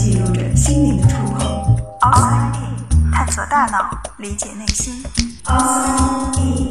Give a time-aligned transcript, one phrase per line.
[0.00, 1.76] 记录着心灵的触碰。
[2.00, 4.94] Outside In，探索大脑，理解内心。
[5.44, 6.70] R&D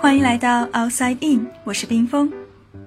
[0.00, 2.32] 欢迎来到 Outside In，我是冰峰。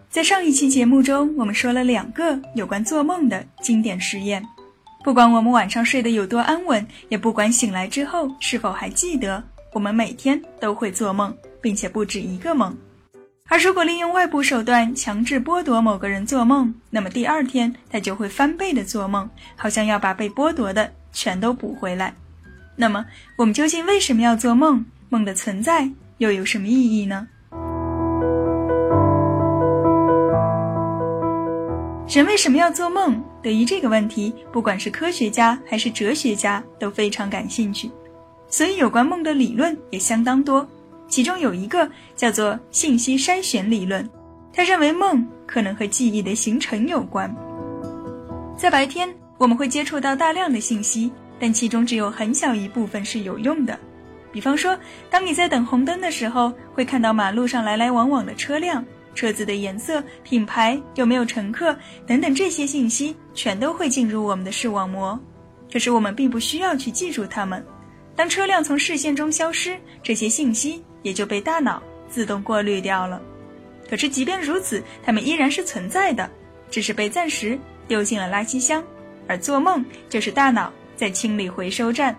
[0.10, 4.44] 在上一期节目中，我们说了两个有关做梦的经典实验。
[5.04, 12.76] 不管我们晚上睡得有多安稳，也不管醒来之后是否还记得，我们每天都会做梦，并且不止一个梦。
[13.48, 22.12] 而如果利用外部手段强制剥夺某个人做梦，那么第二天他就会翻倍的做梦，好像要把被剥夺的全都补回来。
[22.76, 23.06] 那么
[23.38, 24.84] 我们究竟为什么要做梦？
[25.10, 27.28] 梦的存在又有什么意义呢？
[32.10, 33.24] 人为什么要做梦？
[33.44, 37.92] 对于这个问题，不管是科学家还是哲学家都非常感兴趣，
[38.48, 40.68] 所以有关梦的理论也相当多。
[41.16, 44.06] 其中有一个叫做信息筛选理论，
[44.52, 47.34] 他认为梦可能和记忆的形成有关。
[48.58, 49.08] 在白天，
[49.38, 53.80] 我们会接触到大量的信息，但其中只有很小一部分是有用的。
[54.34, 54.78] 比方说，
[55.10, 61.74] 当你在等红灯的时候，会看到马路上来来往往的车辆，车子的颜色、品牌、有没有乘客
[62.06, 65.18] 等等这些信息，全都会进入我们的视网膜。
[65.72, 67.66] 可是我们并不需要去记住它们。
[68.18, 70.84] 当车辆从视线中消失，这些信息。
[71.06, 71.80] 也就被大脑
[72.10, 73.22] 自动过滤掉了。
[73.88, 76.28] 可是，即便如此，它们依然是存在的，
[76.72, 77.58] 只是被暂时
[77.88, 78.84] 丢进了垃圾箱。
[79.28, 82.16] 而做梦就是大脑在清理回收站。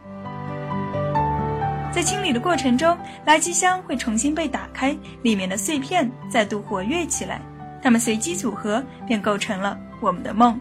[1.93, 7.41] 在清理的过程中，垃圾箱会重新被打开，里面的碎片再度活跃起来，
[7.83, 10.61] 它们随机组合，便构成了我们的梦。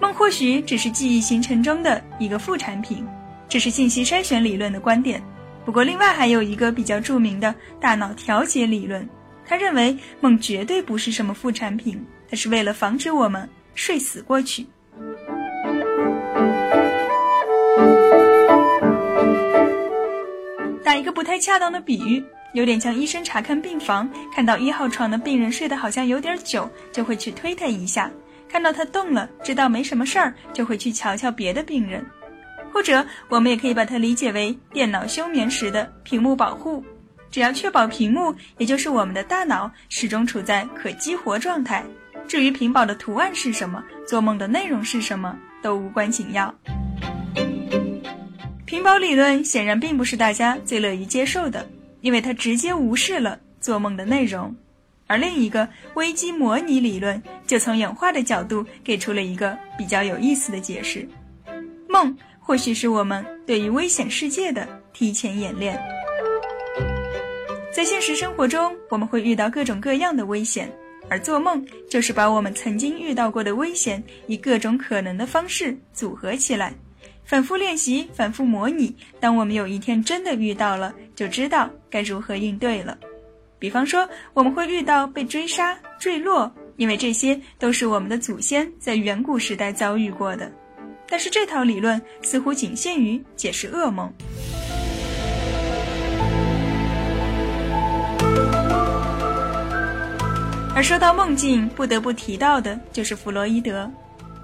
[0.00, 3.06] 梦或许只是记忆形成中的一个副产品，
[3.48, 5.22] 这是信息筛选理论的观点。
[5.68, 9.06] 不过，另外还有一个比较著名的大脑调节理论，
[9.44, 14.66] 他认为梦绝对不是什么副产品，它是为了防止我们睡死过去。
[20.82, 22.24] 打一个不太恰当的比喻，
[22.54, 28.10] 有点像医生查看病房，看到一号床的病人睡得好像有点久，就会去推他一下；
[28.48, 32.02] 看到他动了，知道没什么事儿，就会去瞧瞧别的病人。
[32.72, 36.84] 或者，我们也可以把它理解为电脑休眠时的屏幕保护。
[37.30, 41.84] 只要确保屏幕，也就是我们的大脑，始终处在可激活状态。
[42.26, 46.54] 至于屏保的图案是什么，做梦的内容是什么，都无关紧要。
[48.64, 51.68] 屏保理论显然并不是大家最乐于接受的，
[52.00, 54.54] 因为它直接无视了做梦的内容。
[55.06, 61.08] 而另一个危机模拟理论，就从演化的角度给出了一个比较有意思的解释：
[61.88, 62.16] 梦。
[62.48, 65.78] 或许是我们对于危险世界的提前演练。
[67.70, 70.72] 在现实生活中，我们会遇到各种各样的危险，
[71.10, 76.72] 而做梦就是把我们曾经遇到过的危险，以各种可能的方式组合起来，
[77.22, 78.96] 反复练习，反复模拟。
[79.20, 82.96] 当我们有一天真的遇到了，就知道该如何应对了。
[83.58, 90.50] 比方说，我们会遇到被追杀、坠落，因为这些都是我们的祖先在远古时代遭遇过的。
[91.08, 94.12] 但是这套理论似乎仅限于解释噩梦。
[100.74, 103.90] 而说到梦境，不得不提到的就是弗洛伊德。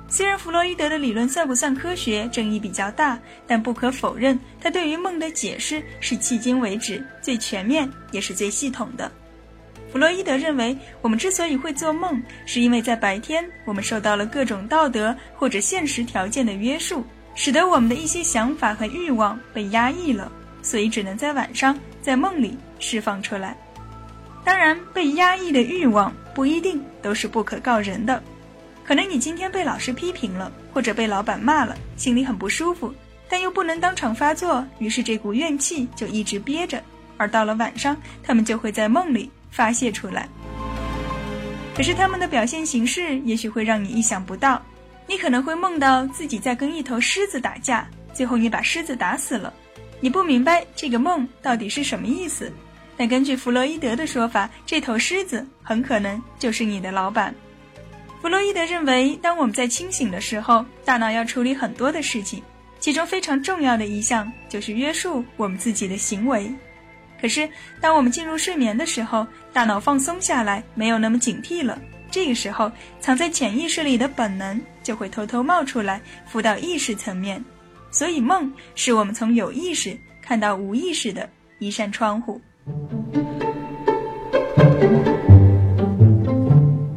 [0.09, 9.11] 虽然弗洛伊德的理论算不算科学，争议比较大，但不可否认，他对于梦的解释是迄今为止最全面也是最系统的。
[9.95, 17.05] 弗洛伊德认为，我们之所以会做梦，是因为在白天我们受到了各种道德或者现实条件的约束，
[17.37, 20.33] 使得我们的一些想法和欲望被压抑了，
[20.63, 23.57] 所以只能在晚上在梦里释放出来。
[24.43, 28.21] 当然，被压抑的欲望不一定都是不可告人的，
[28.85, 32.93] 可能你今天被老师批评了，或者被老板骂了，心里很不舒服，
[33.29, 36.83] 但又不能当场发作，于是这股怨气就一直憋着，
[37.17, 39.31] 而到了晚上，他们就会在梦里。
[39.55, 40.29] 发泄出来。
[41.77, 44.61] 可是他们的表现形式也许会让你意想不到，
[45.07, 49.53] 你可能会梦到自己在跟一头狮子打架，最后你把狮子打死了。
[50.01, 52.53] 你不明白这个梦到底是什么意思，
[52.97, 57.35] 但根据弗洛伊德的说法，这头狮子很可能就是你的老板。
[58.21, 62.43] 弗洛伊德认为，当我们在清醒的时候，大脑要处理很多的事情，
[62.81, 66.51] 其中非常重要的一项就是约束我们自己的行为。
[67.21, 67.49] 可是，
[67.81, 71.81] 当我们进入睡眠的时候，大脑放松下来，没有那么警惕了。
[72.11, 72.71] 这个时候，
[73.01, 77.43] 藏在潜意识里的本能就会偷偷冒出来，浮到意识层面。
[77.91, 81.29] 所以，梦是我们从有意识看到无意识的
[81.59, 82.41] 一扇窗户。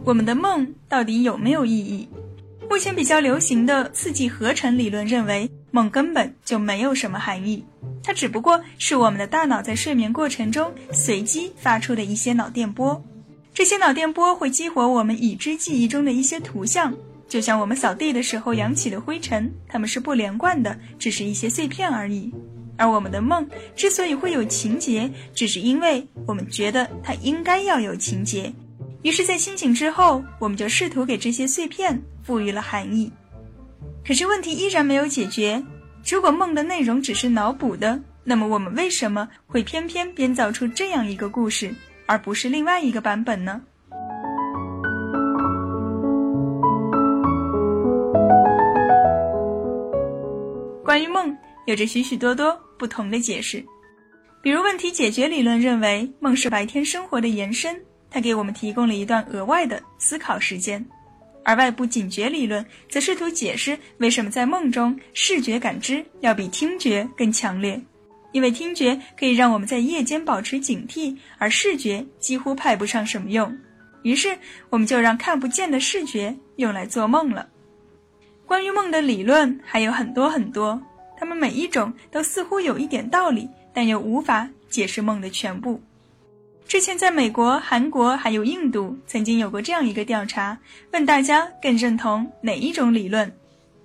[0.04, 2.08] 我们的梦到底有没有意义？
[2.70, 7.64] 目前比较流行的刺激合成理论认为，梦根本就没有什么含义，
[8.08, 13.04] 它只不过是我们的大脑在睡眠过程中随机发出的一些脑电波。
[13.54, 16.96] 这些脑电波会激活我们已知记忆中的一些图像，
[17.28, 22.34] 就像我们扫地的时候扬起的灰尘，它们是不连贯的，只是一些碎片而已。
[22.78, 23.46] 而我们的梦
[23.76, 28.54] 之所以会有情节，只是因为我们觉得它应该要有情节。
[29.02, 33.12] 于是，在清醒之后，我们就试图给这些碎片赋予了含义。
[34.08, 35.62] 可是，问题依然没有解决。
[36.10, 41.74] 如果梦的内容只是脑补的，那么我们为什么会偏偏编造出这样一个故事，
[42.06, 43.62] 而不是另外一个版本呢？
[50.84, 53.64] 关于梦，有着许许多多不同的解释。
[54.42, 57.80] 比如，问题解决理论认为，梦是白天生活的延伸。
[58.10, 60.84] 它给我们提供了一段额外的思考时间，
[61.48, 67.82] 而外部警觉理论则试图解释为什么在梦中视觉感知要比听觉更强烈，
[68.34, 73.58] 因为听觉可以让我们在夜间保持警惕，而视觉几乎派不上什么用。
[74.04, 74.38] 于是，
[74.70, 77.48] 我们就让看不见的视觉用来做梦了。
[78.46, 80.82] 关于梦的理论还有很多很多，
[81.18, 85.82] 它们每一种都似乎有一点道理，但又无法解释梦的全部。
[86.68, 90.58] 之前在美国、韩国还有印度，曾经有过这样一个调查，
[90.92, 93.34] 问大家更认同哪一种理论。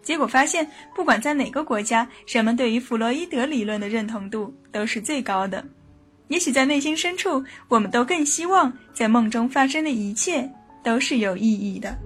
[0.03, 5.65] 结果发现，不管在哪个国家，人们对于弗洛伊德理论的认同度都是最高的。
[6.27, 10.51] 也许在内心深处，我们都更希望在梦中发生的一切
[10.83, 11.97] 都是有意义的。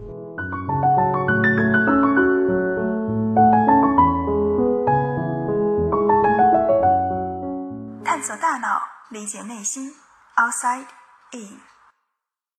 [8.05, 9.91] 探索大脑，理解内心。
[10.39, 10.87] Outside
[11.33, 11.61] in